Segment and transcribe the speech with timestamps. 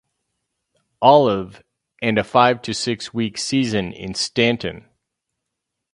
[1.03, 1.61] Olive
[2.01, 4.89] and a five to six week season in Staunton.